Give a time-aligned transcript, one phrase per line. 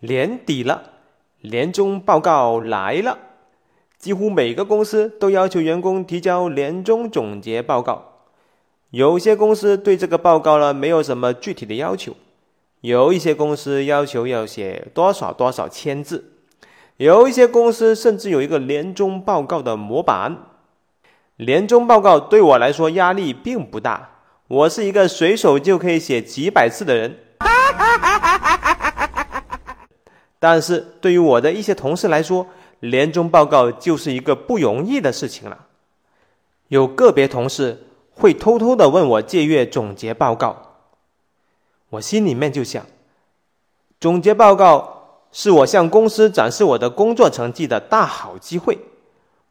[0.00, 0.90] 年底了，
[1.42, 3.18] 年终报告来了，
[3.98, 8.12] 几乎每个公司都要求员工提交年终总结报告。
[8.90, 12.14] 有些公司对这个报告呢没有什么具体的要求，
[12.82, 16.32] 有一些公司要求要写多少多少千字，
[16.98, 20.36] 有一些公司甚至有一个年终报告的模板。
[21.38, 24.10] 年终报告对我来说压力并不大，
[24.46, 27.18] 我是一个随手就可以写几百字的人。
[30.46, 32.46] 但是对于我的一些同事来说，
[32.80, 35.58] 年终报告就是一个不容易的事情了。
[36.68, 40.74] 有个别同事会偷偷的问我借阅总结报告，
[41.88, 42.84] 我心里面就想，
[43.98, 48.78] 总结报告是我向公司展示我的工作成绩的大好机会。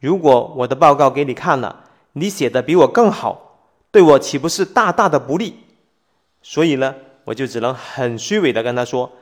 [0.00, 3.58] 如果我的报告给你看了，你写的比我更好，
[3.90, 5.54] 对我岂不是大大的不利？
[6.40, 6.94] 所以呢，
[7.24, 9.12] 我就只能很虚伪的跟他说：“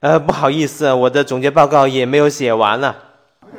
[0.00, 2.96] 呃，不好意思，我的总结报告也没有写完呢。”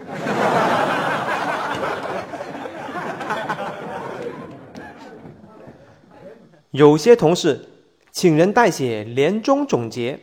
[6.72, 7.70] 有些同事
[8.12, 10.20] 请人代写年终总结。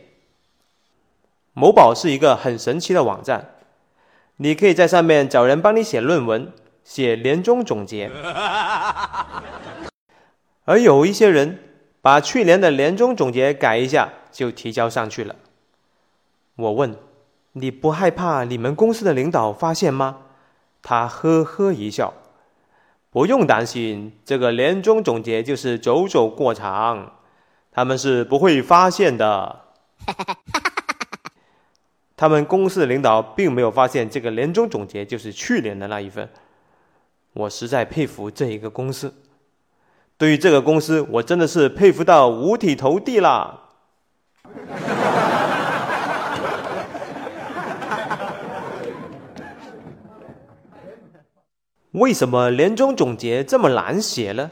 [1.53, 3.51] 某宝是一个很神奇的网站。
[4.41, 6.51] 你可以在上面找人帮你写论文、
[6.83, 8.11] 写年终总结，
[10.65, 11.59] 而有一些人
[12.01, 15.35] 把去年的年终总结改一下就提交上去了。
[16.59, 16.93] 我问
[17.53, 20.17] ：“你不害怕你们公司的领导发现吗？”
[20.83, 22.13] 他呵呵一笑
[23.09, 27.13] ：“不用担心，这个年终总结就是走走过场，
[27.71, 29.61] 他们是不会发现的。
[32.17, 36.29] ”他们公司的领导并没有发现这个年终总结就是去年的那一份，
[37.31, 39.13] 我实在佩服这一个公司。
[40.17, 43.69] 对于这个公司，我真的是佩服到五体投地啦！
[51.91, 54.51] 为什么年终总结这么难写呢？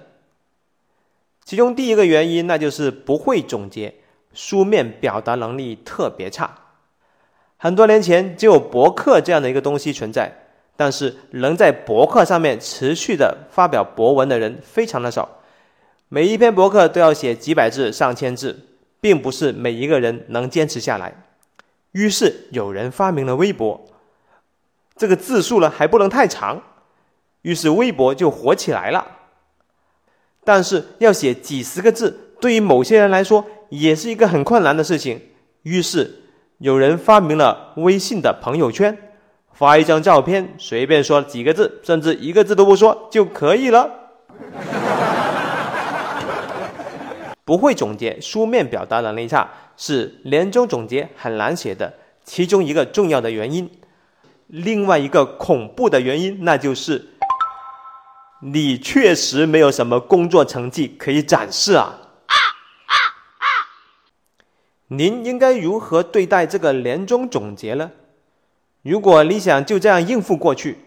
[1.45, 3.93] 其中第一个原因，那就是不会总结，
[4.33, 6.55] 书面表达能力特别差。
[7.57, 10.31] 很多年前就有博客这样的一个东西存在，
[10.75, 15.39] 但是能在博客上面持续的发表博文的人非常的少，
[16.09, 18.67] 每一篇博客都要写几百字、上千字，
[18.99, 21.23] 并不是每一个人能坚持下来。
[21.93, 23.87] 于是有人发明了微博，
[24.95, 26.61] 这个字数呢还不能太长，
[27.47, 29.07] 于是微博就火起来了。
[30.43, 35.21] 但是要写几十个字，对于某些人来说也是一个很困难的事情，
[35.63, 36.23] 于是。
[36.59, 38.97] 有人发明了微信的朋友圈，
[39.53, 43.87] 发一张照片，随便说几个字，甚至一个字都不说就可以了。
[47.45, 49.47] 不会总结，书面表达能力差，
[49.77, 51.93] 是年终总结很难写的
[52.23, 53.69] 其中一个重要的原因。
[54.47, 57.09] 另外一个恐怖的原因，那就是
[58.41, 62.01] 你确实没有什么工作成绩可以展示啊。
[64.89, 67.91] 您应该如何对待这个年终总结呢？
[68.83, 70.77] 如果你想就这样应付过去，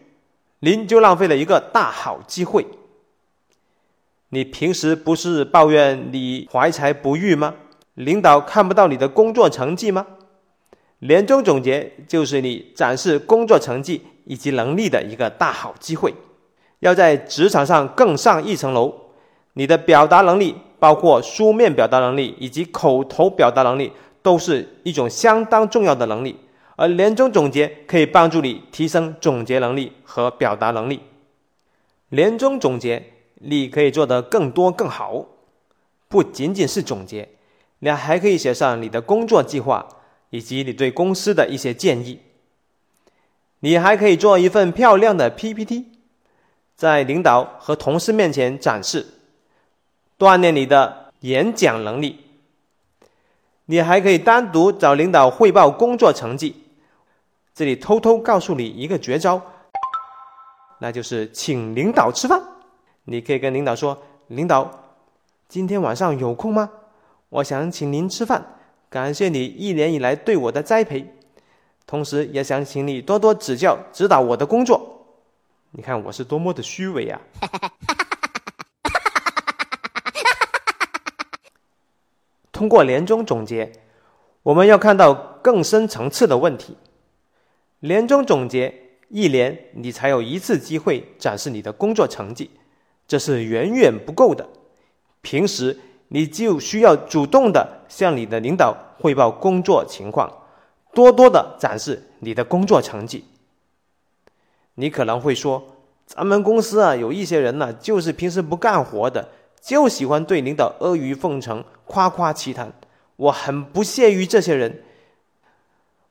[0.61, 2.67] 您就浪费了一个大好机会。
[4.31, 7.57] 你平时不是抱怨你怀才不遇吗？
[7.95, 10.07] 领导看不到你的工作成绩吗？
[11.01, 16.15] 年终总结就是你展示工作成绩以及能力的一个大好机会。
[16.81, 18.93] 要在职场上更上一层楼，
[19.55, 20.57] 你的表达能力。
[20.81, 23.93] 包括书面表达能力以及口头表达能力，
[24.23, 26.35] 都是一种相当重要的能力。
[26.77, 31.03] 而年终总结可以帮助你提升总结能力和表达能力。
[32.09, 35.27] 年终总结你可以做得更多更好，
[36.09, 37.29] 不仅仅是总结，
[37.81, 39.87] 你还可以写上你的工作计划
[40.31, 42.21] 以及你对公司的一些建议。
[43.59, 45.85] 你还可以做一份漂亮的 PPT，
[46.81, 49.07] 在领导和同事面前展示。
[50.19, 52.19] 锻炼你的演讲能力，
[53.67, 56.57] 你还可以单独找领导汇报工作成绩。
[57.55, 59.43] 这里偷偷告诉你一个绝招，
[60.79, 62.43] 那就是请领导吃饭。
[63.05, 64.71] 你可以跟领导说：“领导，
[65.49, 66.71] 今天晚上有空吗？
[67.29, 68.43] 我想请您吃饭，
[68.89, 71.13] 感谢你一年以来对我的栽培，
[71.87, 74.87] 同时也想请你多多指教指导我的工作。”
[75.73, 77.21] 你看我是多么的虚伪啊！
[82.51, 83.71] 通过年终总结，
[84.43, 86.77] 我们要看到更深层次的问题。
[87.81, 88.75] 年终总结
[89.09, 92.51] 一年你才有一次机会展示你的工作成绩，
[93.07, 94.49] 这是远远不够的。
[95.23, 95.79] 平时
[96.09, 100.31] 你就需要主动的向你的领导汇报工作情况，
[100.93, 103.25] 多多的展示你的工作成绩。
[104.75, 105.63] 你可能会说，
[106.07, 109.29] 咱们公司啊，有一些人呢，就是平时不干活的，
[109.61, 112.73] 就喜欢对领导阿谀奉承、夸夸其谈。
[113.17, 114.83] 我很不屑于这些人，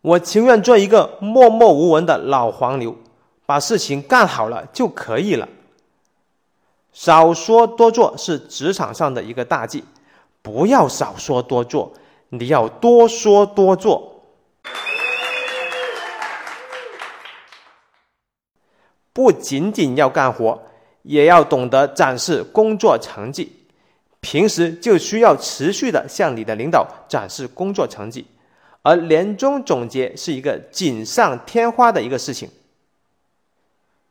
[0.02, 2.96] 我情愿做一个默默无闻的老黄牛，
[3.46, 5.50] 把事情干好了就可以了。
[6.92, 9.84] 少说多做是职场上的一个大忌，
[10.42, 11.92] 不要少说多做，
[12.30, 14.09] 你要多说多做。
[19.14, 20.62] 不仅仅要干活，
[21.04, 23.56] 也要懂得展示工作成绩。
[24.22, 28.26] 平时就需要持续的向你的领导展示工作成绩，
[28.82, 32.50] 而年终总结是一个锦上添花的一个事情。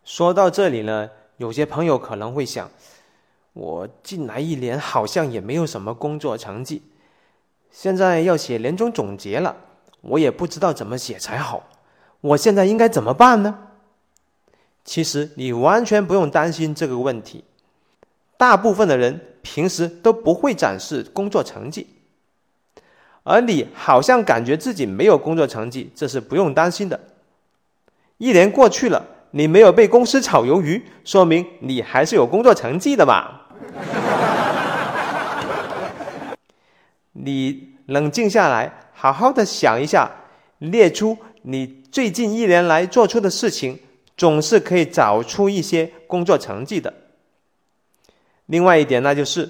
[0.04, 2.70] 说到这里呢，有些朋友可能会想：
[3.52, 6.82] 我进来一年好像也没有什么工作成绩，
[7.70, 9.54] 现在要写年终总结了，
[10.00, 11.68] 我也不知道怎么写才好，
[12.22, 13.67] 我现在应该怎么办呢？
[14.88, 17.44] 其实你完全不用担心这个问题，
[18.38, 19.20] 大部分的人。
[19.40, 21.86] 平时都不会展示工作成绩，
[23.22, 27.00] 而你好像感觉自己没有工作成绩，这是不用担心的。
[28.18, 33.40] 一年过去了，你没有被公司炒鱿鱼，说明你还是有工作成绩的嘛。
[37.12, 40.10] 你冷静下来，好好的想一下，
[40.58, 43.78] 列出你最近一年来做出的事情，
[44.18, 46.92] 总是可以找出一些工作成绩的。
[48.46, 49.48] 另外一点，那就是，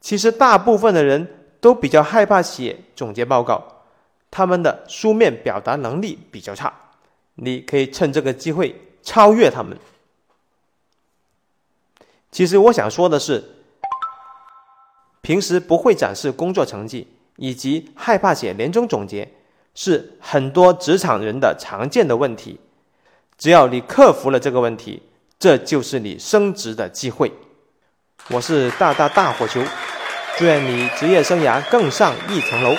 [0.00, 1.26] 其实大部分的人
[1.60, 3.84] 都比较害怕写总结报告，
[4.30, 6.72] 他们的书面表达能力比较差。
[7.36, 9.78] 你可以趁这个机会超越他们。
[12.30, 13.44] 其实我想说的是，
[15.20, 17.06] 平时不会展示工作成绩，
[17.36, 19.32] 以及害怕写年终总结，
[19.74, 22.58] 是很多职场人的常见的问题。
[23.42, 25.02] 只要你克服了这个问题，
[25.36, 27.32] 这就是你升职的机会。
[28.28, 29.60] 我是大大大火球，
[30.38, 32.76] 祝愿你职业生涯更上一层楼。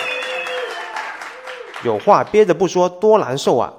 [1.83, 3.73] 有话憋着不说多难受啊！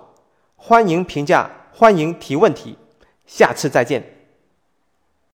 [0.57, 2.77] 欢迎评价，欢迎提问题，
[3.25, 4.14] 下次再见。